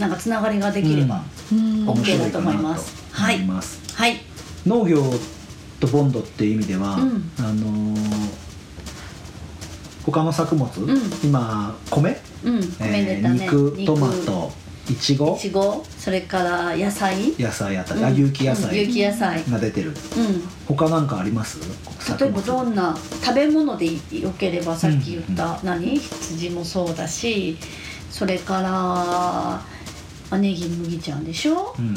[0.00, 1.86] なんかつながりができれば、うん。
[1.86, 2.96] 面白いかなとと思います。
[3.12, 3.46] はい。
[3.94, 4.16] はい
[4.66, 5.02] 農業
[5.78, 7.30] とボンドっていう意味では、うん。
[7.38, 8.30] あのー
[10.06, 10.70] 他の作物、ん。
[11.22, 12.60] 今米、うん。
[12.60, 14.50] 米えー肉トマト
[14.90, 15.36] いちご？
[15.36, 15.84] いちご？
[15.98, 17.32] それから野菜？
[17.38, 19.44] 野菜あたり、うんあ有機野うん有菜機野菜。
[19.50, 19.94] が出てる、うん。
[20.66, 21.58] 他なんかあります？
[22.18, 22.96] 例えばどんんな？
[23.22, 23.86] 食べ物で
[24.18, 25.96] よければさっき言った、何？
[25.98, 27.56] 羊もそうだし
[28.10, 29.60] それから
[30.32, 31.94] あネギ麦ちゃんでしょ、うん。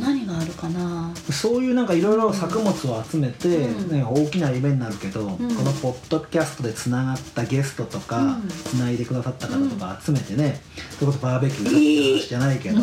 [0.00, 1.12] 何があるかな？
[1.30, 3.92] そういうなんかいろいろ作物を集めて、うん。
[3.92, 5.36] ね、大きな夢になるけど、ん。
[5.36, 8.48] このポッドキャストでつながったゲストとか、うん。
[8.48, 10.62] つないでくださった方とか集めてね、
[10.98, 12.80] それこそバーベキューだって話じゃないけど、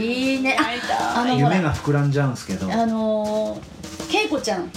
[0.00, 0.42] いい。
[0.42, 0.56] ね。
[0.58, 2.72] ああの夢が膨らんじゃうんですけど。
[2.72, 4.70] あのー、けいこちゃん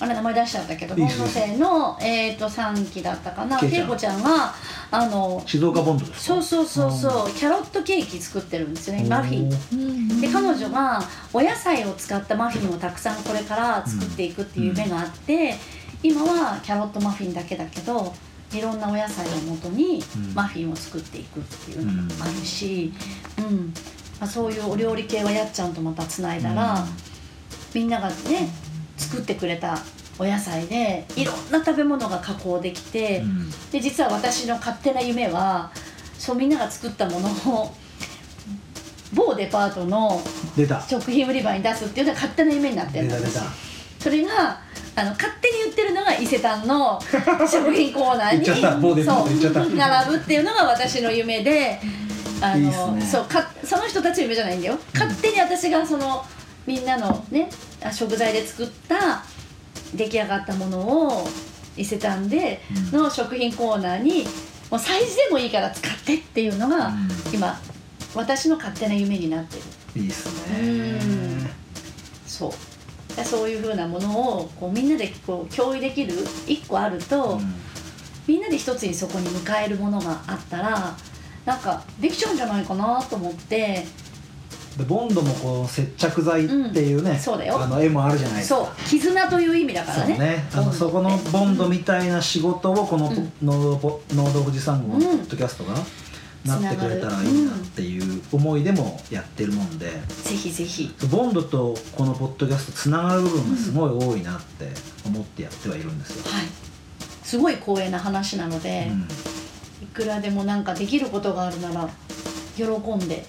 [0.00, 3.58] あれ名前出しちゃったけどいいですボンド生の、えー、と3期だったかな。
[3.62, 4.22] 恵子ちゃん。
[4.22, 4.52] が
[4.90, 6.34] あの静岡ボンドですか？
[6.34, 9.52] そうそうそうそうキャロットケーキ作ってるんですよねマフィン。
[9.72, 11.02] うんで彼女が
[11.32, 15.54] お野菜を使ったマフィンをたくさんこれから作っていくっていう夢があって、
[16.02, 18.12] 今はキャロットマフィンだけだけど
[18.52, 20.34] いろんなお野菜をもとにうん。
[20.34, 22.92] マフィンを作っていくっていうのがあるし、
[23.38, 23.72] うん。
[24.20, 26.84] まあ、そういうお料理系はやっちゃんとまたつないだら、
[27.74, 28.48] みんながね
[29.04, 29.78] 作ってくれた
[30.18, 33.50] お野菜でいろんな食べ物が加工できて、うん。
[33.70, 35.70] で実は私の勝手な夢は
[36.18, 37.74] そうみんなが作ったものを
[39.12, 40.20] 某デパートの
[40.56, 40.80] 出た。
[40.80, 43.40] 食品売り場に出すっていうのが勝手な夢になってるんです
[44.00, 44.60] それが
[44.96, 47.00] あの勝手に言ってるのが伊勢丹の
[47.50, 51.80] 食品コーナーにそう並ぶっていうのが私の夢で
[52.40, 53.02] あのね。
[53.02, 54.78] そうかその人たちの夢じゃないんだよ。
[54.92, 56.24] 勝手に私がその
[56.66, 57.50] みんなのね
[57.82, 59.24] あ食材で作った
[59.94, 61.28] 出来上がったものを
[61.76, 62.60] 伊勢丹で
[62.92, 64.24] の食品コーナーに
[64.70, 67.08] もうサイズでもいいから使ってっていうのが、うん。
[67.32, 67.58] 今
[68.14, 69.56] 私の勝手な夢になって
[69.94, 70.02] る。
[70.02, 71.38] いいっすうん。
[71.38, 71.50] ね
[72.26, 73.16] そう。
[73.16, 76.14] でそういうふうなものをこうみんなでこう共有できる
[76.46, 77.54] 一個あると、うん。
[78.26, 80.96] みんなで一つにそこに迎えるものがあったら
[81.44, 83.84] なんかできちゃうんじゃないかなと思って
[84.76, 87.60] でボンドもこう接着剤っていうね、うんそうだよ。
[87.62, 88.56] あの絵もあるじゃないですか。
[88.56, 88.88] そう。
[88.88, 90.18] 絆という意味だからね。
[90.18, 90.48] ね。
[90.52, 93.32] あのそこのボンドみたいな仕事をこのうん。
[93.44, 95.74] 農道富士山号のポッドキャストが
[96.44, 100.94] なってくれたらいいなっていう思いでもやってるもんで、ぜひぜひ。
[101.10, 104.68] ボンドとこのポッドキャストつながる部分がすごい多いなって
[105.06, 106.32] 思ってやってはいるんですよ。
[106.32, 106.46] はい。
[107.22, 109.08] すごい光栄な話なので、うん。
[109.84, 111.88] いくらでもなんかできることがあるなら
[112.56, 113.24] 喜んで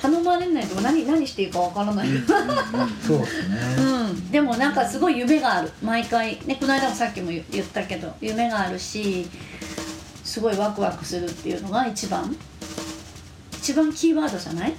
[0.00, 2.08] 頼まれないと何何していいかわからない、
[3.06, 5.72] そうですね、うん、でもなんかすごい夢がある。
[5.82, 6.38] 毎回。
[6.46, 9.26] ねこの間もさっきも言言ったけど夢があるし
[10.22, 12.36] すごいワクワクするっていうのが一番。
[13.52, 14.74] 一番キーワードじゃない？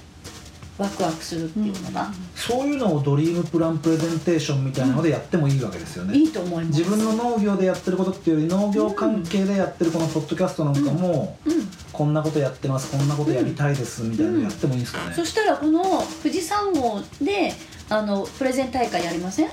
[0.78, 6.16] ワクワクするっていうのが、そういうのをドリームプランプレゼンテーションみたいなのでやってもいいわけですよね。
[6.16, 6.78] いいと思います。
[6.78, 11.68] 自分の農業でやってることっていうより農業関係でやってるこのポッドキャストなんかも、うん。
[11.92, 15.82] こんなことやってますこんなことやりたいですみたいなのやってもいいんですかね、そしたらこの
[16.22, 17.52] 富士山号で
[17.88, 19.50] あのプレゼン大会やりません？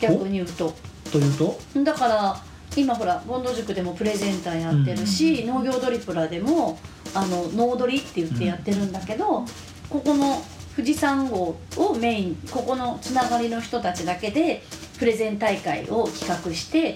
[0.00, 0.74] 逆に言うと。
[1.12, 1.60] というと？
[1.84, 2.42] だから
[2.74, 6.78] 今ほらボンド塾でもプレゼンターやってるし、農業ドリプラでも
[7.12, 9.44] あの農ドリって言ってやってるんだけど、
[9.90, 10.42] ここの
[10.76, 14.62] 富士山号をメインここのつながりの人たちだけで
[14.98, 16.94] プレゼン大会を企画して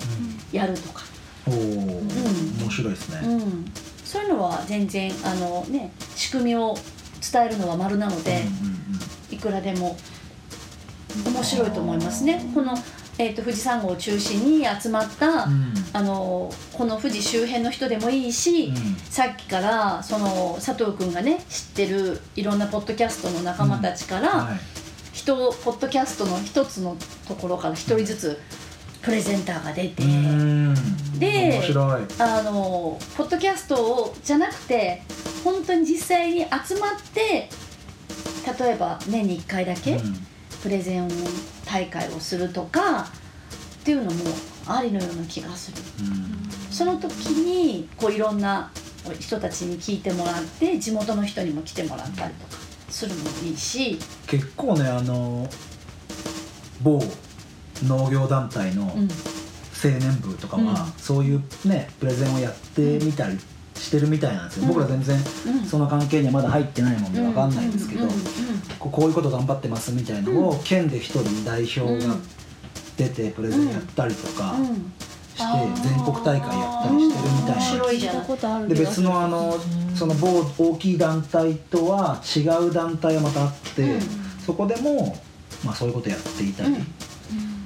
[0.52, 1.02] やるとか、
[1.46, 3.64] おお、面白いですね、うん、
[4.04, 6.76] そういうのは全然あの、ね、仕組みを
[7.32, 8.42] 伝えるのは丸なので、
[9.30, 9.96] いくらでも
[11.26, 12.44] 面白いと思いますね。
[12.54, 12.74] この、
[13.18, 15.72] えー、と富士山号を中心に集まった、うん。
[15.92, 18.96] あのこの富士周辺の人でもいいし、うん。
[18.96, 24.58] さっきからその佐藤君がね知ってるいろんなポッドキャストの仲間たちから、はい。
[25.12, 26.96] 人ポッドキャストの一つの
[27.28, 28.40] ところから一人ずつ
[29.00, 30.74] プレゼンターが出て、うん。
[31.18, 31.60] で
[32.18, 35.02] あのポッドキャストをじゃなくて
[35.44, 37.48] 本当に実際に集まって
[38.60, 40.26] 例えば年に1回だけうん
[40.64, 41.06] プレゼン
[41.66, 43.06] 大会をするとかっ
[43.84, 44.24] ていうのも
[44.66, 45.76] ありのような気がする。
[46.70, 48.72] その時にこういろんな
[49.20, 55.46] 人たちに聞いてもらって地元の人にも来てもらったりとかするのもいいし、結構ねあの
[56.82, 56.98] 某
[57.84, 60.92] 農業団体のうん、青年部とかは、うん。
[60.96, 63.36] そういうねプレゼンをやってみたり
[63.84, 64.68] してるみたいなんですよ、うん。
[64.68, 65.64] 僕ら全然うん。
[65.64, 68.06] その関係にはまだ入ってないもんで分かんないんですけど、
[68.78, 72.14] こうこういうこと頑張ってますみたいなのを、県で一人代表が
[72.96, 74.54] 出てプレゼンやったりとか
[75.36, 77.60] して、全国大会やったりしてるみたいな。
[77.60, 78.68] 白いじゃん。
[78.68, 79.56] で別のあの
[79.94, 84.00] その某大きい団体とは違う団体がまたあって、うん。
[84.44, 85.16] そこでも、
[85.64, 86.86] まあ、そういうことやっていたり、うん。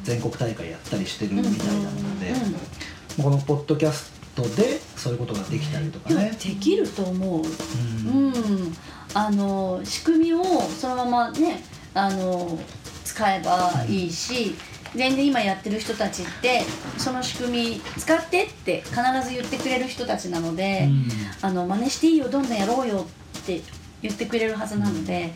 [0.02, 3.22] 全国大会やったりしてるみたいなので、うん。
[3.22, 6.31] このポッドキャストでそういうことができたりとかね。
[6.42, 7.42] できると思う。
[7.42, 8.77] うんうん、
[9.14, 11.62] あの仕組みをそのままね
[11.94, 12.59] あの
[13.05, 14.55] 使えばいいし
[14.94, 16.62] 全然今やってる人たちって
[16.96, 21.09] その仕組み使ってって必ず言ってくれる人たちなので、うん
[21.40, 23.07] あの真似していいよどんどんやろうよ
[23.38, 23.61] って
[24.03, 25.33] 言ってくれるはずなので、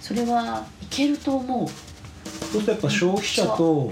[0.00, 1.68] それはいけると思う。
[1.68, 3.90] そうするとやっぱ消費者と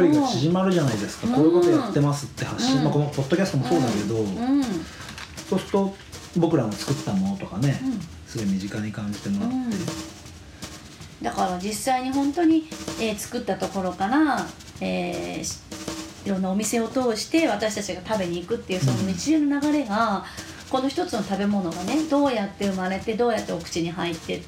[0.00, 1.34] 距離が縮まるじゃないですか、うん。
[1.34, 2.84] こういうことやってますって発信、うん。
[2.84, 4.62] まあ、このポッドキャストもそうだけど、うん。
[5.48, 5.94] そうすると
[6.36, 8.00] 僕らの作ったものとかね、うん。
[8.26, 9.70] すごい身近に感じてもらって、うん。
[11.22, 12.68] だから実際に本当に、
[13.00, 14.46] えー作ったところから、
[14.80, 15.58] えーし
[16.24, 20.24] いろんなお店を通して私たちが食べに行くっていうその日常の流れが、
[20.68, 24.42] この一つの食べ物がねどうやって生まれてどうやってお口に入って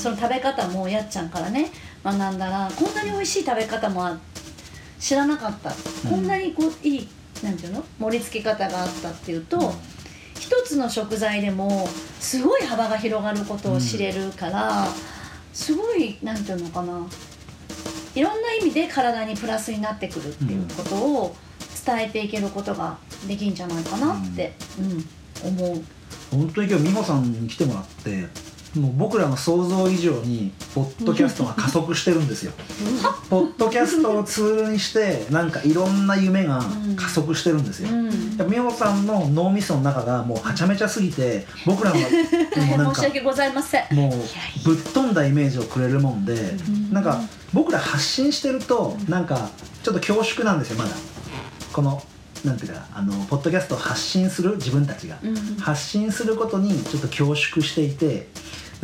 [0.00, 1.70] その食べ方もやっちゃんからね
[2.04, 4.18] 学んだらこんなに美味しい食べ方もあ
[5.04, 5.70] 知らなかった、
[6.08, 7.08] こんなにこういい
[7.42, 7.84] なんていうの？
[7.98, 9.74] 盛り付け方があったっていうと、
[10.40, 11.86] 一つの食材でも
[12.20, 14.86] すごい幅が広がることを知れるから、
[15.52, 17.06] すごいなんていうのかな。
[18.14, 21.36] いろんな意味で体にプラスになってくるっていうことを
[21.84, 22.96] 伝えていけることが
[23.28, 25.04] できるんじゃないかなって、うん
[25.46, 25.82] 思う。
[26.30, 28.26] 本当に今日美穂さんに来てもらって
[28.76, 32.52] もう僕らの想像以上にポッドキャストが加速してるんですよ。
[33.30, 36.60] ポッドキャストをツールにしてなんかいろんな夢が
[36.96, 38.36] 加速してるんですよ、うん。
[38.50, 42.06] 美穂さんの脳みその中がもうはちゃめちゃすぎて僕らのも
[42.74, 43.94] うなんか 申し訳ございません。
[43.94, 46.56] もうぶっ飛んだイメージをくれるもんで、
[46.90, 47.20] なんか
[47.52, 49.50] 僕ら発信してるとなんか
[49.84, 50.90] ちょっと恐縮なんですよまだ。
[51.72, 52.02] この
[52.44, 55.56] なんていうかあのポッドキャストを発信する自分たちが、うん。
[55.60, 58.26] 発信することにちょっと恐縮していて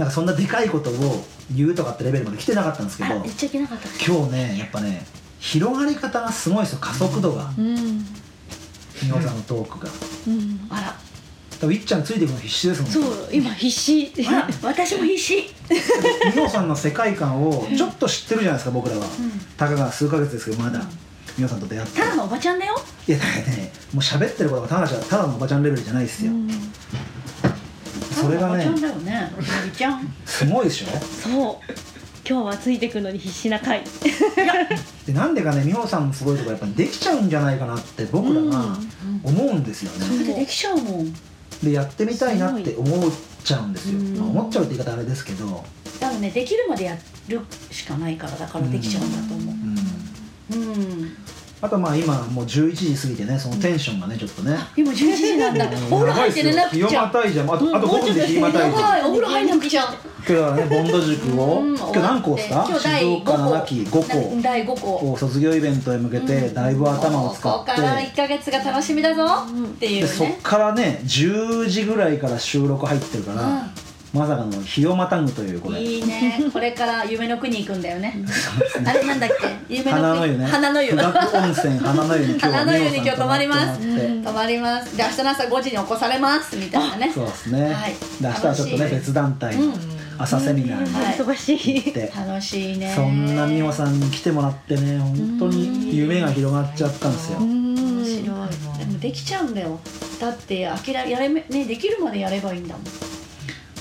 [0.00, 1.22] なんかそんなでかいことを
[1.54, 3.88] 言うとかってレベルまで来てなかったんですけどあ言っちゃいけなかった。
[4.02, 5.04] 今日ねやっぱね
[5.40, 6.78] 広がり方がすごいですよ。
[6.80, 7.52] 加速度が。
[7.58, 7.76] うん。
[9.02, 9.90] 美穂さんのトークが。
[10.26, 10.60] うん。
[10.70, 10.96] あら、
[11.60, 14.10] 多分いっちゃんついていくの必死ですもんそう今必死。
[14.64, 15.54] 私も必死。
[15.68, 19.06] 美穂さんの世界観をちょっと知ってるじゃないですか僕らは、
[19.58, 20.80] たかが数ヶ月ですけどまだ。
[21.36, 22.00] 美穂さんと出会って。
[22.00, 22.80] ただのおばちゃんだよ。
[23.06, 26.32] いやだからねもう喋ってることがただただのおばちゃんレベルじゃないですよ、
[28.20, 29.32] それがねね。
[29.32, 30.12] おばちゃん。
[30.24, 30.86] すごいでしょ？
[31.00, 31.72] そう
[32.28, 33.82] 今日はついてくのに必死な回
[35.06, 38.76] でなんでかね美穂さんのすごいところやっぱりできちゃうんじゃないかなって僕らが
[39.24, 41.12] 思うんですよね、だってできちゃうもん。
[41.62, 43.10] でやってみたいなって思っ
[43.42, 45.64] ちゃうんですよ、うんまあ思っちゃうって言い方あれですけど、
[45.98, 46.96] 多分ね、できるまでや
[47.28, 50.70] るしかないから、だからできちゃうんだと思うんう。
[50.70, 51.16] うん。
[51.62, 55.66] あとまあ今もう11時過ぎてねそのテンションがねちょっとね、今11時なんだ。
[55.66, 57.02] お風呂入って寝なくちゃ。
[57.02, 57.46] またいじゃん。
[57.54, 59.10] あとあと5分で日またいじゃん。
[59.10, 59.82] お風呂入んなくちゃ。
[59.82, 61.76] 今日はねボンド塾を、うん。
[61.76, 65.12] 今日何校ですか今日第静岡5校7期5校第5校。
[65.12, 70.38] を卒業イベントへ向けてだいぶ頭を使ここって、から1ヶ月が楽しみだぞっていうでそっね。
[70.42, 73.70] からね10時ぐらいから収録入ってるから、うん
[74.12, 76.42] まさかの日をまたぐというこれいいね。
[76.52, 78.24] これから夢の国行くんだよね。
[78.84, 79.30] あれなんだっ
[79.68, 79.74] け？
[79.76, 80.02] 夢の国。
[80.02, 80.90] 花の湯ね花の湯。
[80.92, 83.80] 温泉花の湯に今日は花の湯に今日泊まります
[84.24, 84.96] 泊まります。
[84.96, 87.12] で明日の朝5時に起こされますみたいなね。
[87.12, 89.74] そうですね、はいで明日はちょっとね別団体の
[90.18, 92.92] 朝セミナーにはい忙しい楽しいね。
[92.96, 98.24] そんな美穂さんに来てもらってね本当に夢が広がっちゃったんですよ、面白い。
[98.24, 99.78] でもできちゃうんだよ。
[100.20, 102.84] だって諦めやれめねできるまでやればいいんだもん。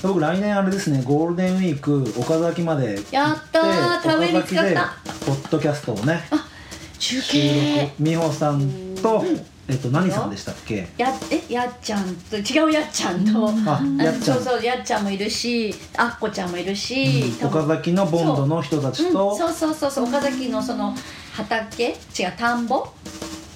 [0.02, 4.94] 僕来年あれですねゴールデンウィーク岡崎まで行ってやったー田植えに使った。
[5.26, 6.22] ポッドキャストをね
[6.98, 7.92] 中収継録。
[8.00, 8.70] 美穂さん
[9.02, 9.24] と、
[9.68, 10.88] えっと何さんでしたっけ？
[10.96, 13.48] やえやっちゃんと違うやっちゃんと。
[13.48, 14.36] ああやっちゃん。
[14.36, 17.46] そうそうやっちゃんもいるしあっこちゃんもいるし、うん。
[17.48, 19.36] 岡崎のボンドの人たちと。
[19.36, 20.94] そう,、うん、そうそうそう岡崎のその
[21.32, 21.84] 畑？
[21.84, 21.96] 違う
[22.38, 22.86] 田んぼ、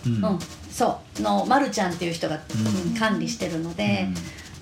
[0.07, 0.25] うん。
[0.25, 0.39] うん。
[0.71, 1.23] そう。
[1.23, 2.91] のまるちゃんっていう人が、うん。
[2.91, 4.09] うん管理してるので、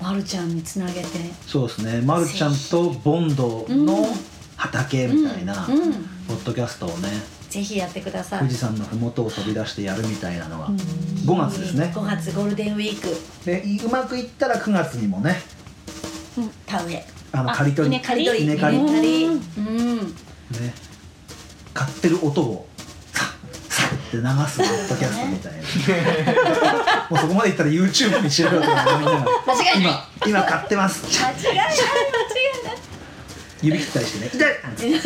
[0.02, 1.06] まるちゃんにつなげて。
[1.46, 4.06] そうですね、ま、るちゃんとボンドの
[4.56, 5.54] 畑みたいな
[6.28, 7.08] ポッドキャストをね
[7.48, 8.38] ぜひやってください。
[8.40, 11.92] 富士山の麓を飛び出してやるみたいなのが5月ですね。
[11.94, 13.44] 5月ゴールデンウィーク。
[13.44, 15.36] でいうまくいったら9月にもね
[16.66, 17.04] 田植え。
[17.32, 17.96] あの刈り取り。
[17.96, 18.24] 稲刈り。
[18.24, 18.78] 取り稲刈り。
[18.78, 19.24] 稲刈り。
[19.26, 19.98] うん。
[19.98, 20.12] ね。
[21.74, 22.68] 買ってる音を
[24.12, 25.58] って流すポッドキャストみたいな。
[27.08, 30.04] もうそこまでいったら YouTube にしろよとか思いながら間違いない。
[30.26, 31.04] 今今買ってます。
[31.06, 31.66] 間違いない。
[31.66, 31.76] 間違い
[32.66, 32.76] ない
[33.62, 34.30] 指切ったりしてね。
[34.34, 35.00] 痛い。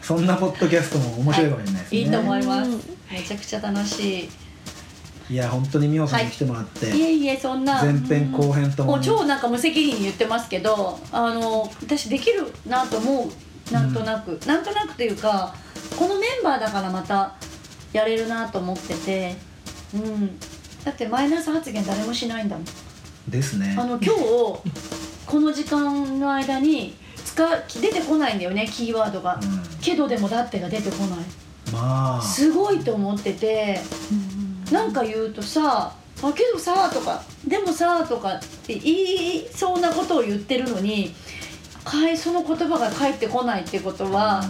[0.00, 2.70] そんなポッドキャストも面白いかもしれないですね、いいと思います。
[3.10, 4.30] めちゃくちゃ楽しい。
[5.30, 7.02] いや本当に美穂さんに来てもらって、い。
[7.02, 7.82] えいえそんな。
[7.82, 8.98] 前編後編とも。
[8.98, 13.72] にもう超なんか無責任に言ってますけどあの私できるなと思う。
[13.72, 15.54] なんとなく、なんとなくというか
[15.96, 17.34] このメンバーだからまた
[17.92, 19.36] やれるなと思ってて。
[19.94, 20.38] うん。
[20.84, 22.64] だってマイナス発言誰もしないんだもん。
[23.28, 23.76] ですね。
[23.78, 24.20] あの今日
[25.26, 27.44] この時間の間に使
[27.80, 29.62] 出てこないんだよねキーワードが、うん。
[29.80, 31.18] けどでもだってが出てこない。
[31.72, 32.22] まあ。
[32.22, 33.80] すごいと思ってて。
[34.70, 41.14] なんか言うとさ「あけどさ」とか「でもさ」とかって言いそうなことを言ってるのに
[41.84, 44.44] かえその言葉が返ってこないってことは、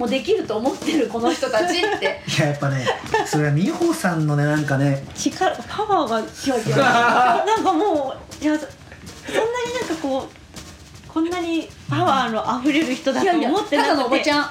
[0.00, 2.22] もうできると思ってるこの人たちって。
[2.26, 2.86] いややっぱね
[3.26, 14.50] それは美穂さんのねなんかね力パワーがいやいや なんかもういやそそんなになんかこうこんなにパワーの溢れる人だといやいや思ってなただのおくてばちゃん。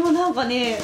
[0.00, 0.80] もうなんかね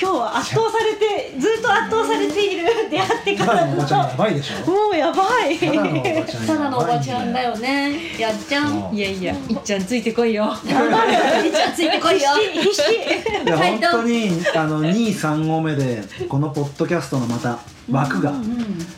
[0.00, 5.58] 今日は圧倒されてずっと圧倒されている出会ってたからだのおばちゃんやばいでしょもうやばい。
[5.58, 7.32] ただのおばちゃんただのおばちゃん。
[7.32, 10.44] だよよねやっちゃんいやいやいっちゃんついてこいよ。
[10.44, 12.28] 頑張るじゃあついてこいよ。
[12.52, 12.82] 必死
[13.50, 17.58] 本当にあの2位3号目でこのポッドキャストのまた
[17.90, 18.32] 枠が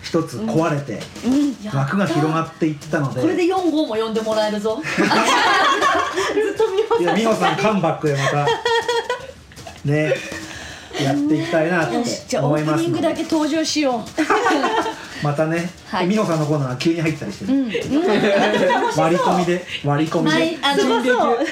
[0.03, 1.01] 一つ壊れて
[1.73, 3.23] 枠が広がっていったので。
[3.23, 4.79] これで4号も呼んでもらえるぞ。
[7.01, 8.47] いや美穂さんカムバックでまた。
[9.85, 10.15] ね
[11.03, 14.05] やっていきたいなってよしじゃあオ思いープニングだけ登場しよ
[15.23, 16.09] またねはい。
[16.09, 17.53] 美穂さんのコーナーが急に入ったりしてね。
[17.53, 17.67] ううん。
[18.97, 20.37] 割り込みで割り込みで。
[20.37, 21.01] 毎あの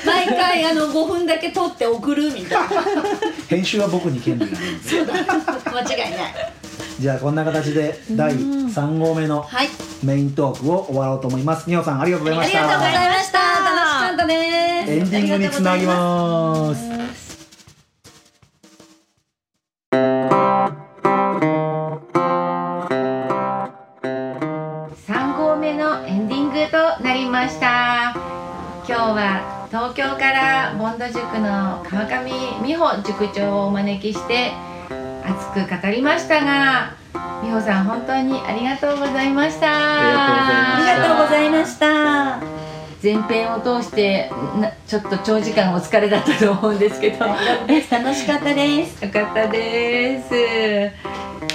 [0.06, 2.82] 毎回あの5分だけ撮って送るみたいな。
[3.48, 4.88] 編集は僕に権利があるんで。
[4.88, 5.14] そうだ。
[5.14, 6.34] 間違いない。
[6.98, 9.68] じゃあこんな形で第3号目のはい。
[10.02, 11.66] メイントークを終わろうと思います。
[11.66, 12.58] 美穂さんありがとうございました。
[12.60, 13.38] ありがとうございました。
[13.38, 14.34] 楽しかったで
[14.86, 17.27] すエンディングにつなぎます
[29.98, 32.30] 京からボンド塾の川上
[32.62, 34.52] 美穂塾長をお招きして
[35.24, 36.94] 熱く語りましたが
[37.42, 39.66] 美穂さん本当にありがとうございました。
[39.66, 42.40] ありがとうございました。
[43.02, 44.30] 前編を通して
[44.60, 47.26] なちょっと長時間お疲れだったと思うんですけど。
[47.26, 49.04] よか楽しかったです。
[49.04, 50.28] ったです。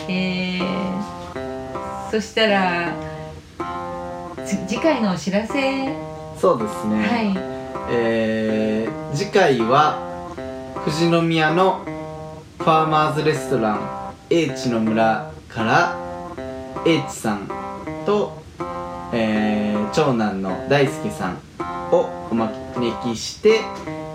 [0.09, 2.93] えー、そしたら
[4.45, 5.95] つ次回のお知らせ。
[6.37, 7.52] そうですね、はい
[7.89, 9.99] えー次回は
[10.85, 11.83] 富士宮の
[12.57, 15.95] ファーマーズレストラン H の村から
[16.85, 17.47] H さん
[18.05, 18.41] と、
[19.13, 21.37] えー長男の大輔さん
[21.91, 23.61] をお招きして、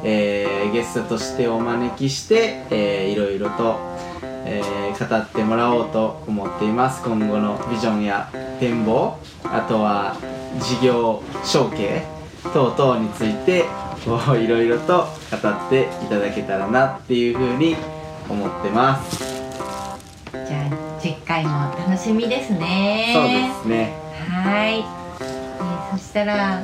[0.02, 3.78] えーゲストとしてお招きして、えーいろいろと、
[4.22, 7.04] えー語ってもらおうと思っています。
[7.04, 10.16] 今後のビジョンや展望あとは
[10.58, 12.02] 事業承継
[12.49, 13.64] 等々について
[14.05, 17.76] こういろいろと語っていただけたらなっていうふうに
[18.28, 19.18] 思ってます、
[20.32, 23.12] じゃあ次回も楽しみですね。
[23.14, 23.94] そうですね。
[24.28, 24.99] はい、えー
[25.92, 26.62] そしたら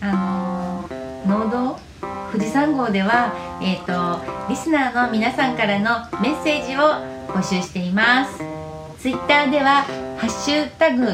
[0.00, 1.78] あのー農道
[2.32, 6.80] 富士山号では、えー、とリスナーの皆さんからのメッセージを
[7.28, 8.38] 募集しています。
[9.00, 9.82] ツイッターでは
[10.18, 11.06] 「ハッシュタグ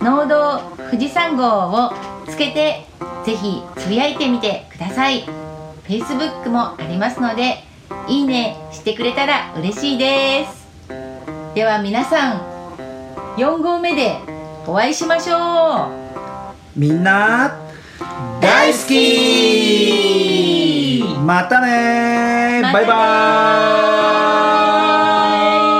[0.00, 1.44] 農道富士山号」
[1.86, 2.84] をつけて
[3.24, 5.24] ぜひつぶやいてみてください。
[5.86, 7.62] Facebook もありますので
[8.08, 10.64] いいねしてくれたら嬉しいです。
[11.54, 12.40] では皆さん
[13.36, 14.16] 4号目で
[14.66, 16.04] お会いしましょう。
[16.76, 17.58] みんな
[18.40, 20.24] 大好き。
[21.24, 22.60] またね。
[22.62, 22.72] またね。
[22.72, 22.94] バイバ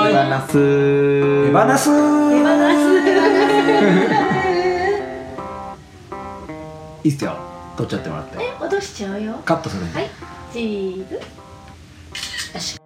[0.05, 0.13] ーイ。
[0.13, 0.53] 手放す。
[1.47, 1.89] 手放す
[7.05, 7.37] いいっすよ
[7.77, 8.37] 取っちゃってもらって。
[8.59, 9.39] 落としちゃうよ。
[9.45, 9.99] カットするんで。
[9.99, 10.09] はい。
[10.51, 11.15] チーズ。
[11.15, 11.21] よ
[12.59, 12.84] し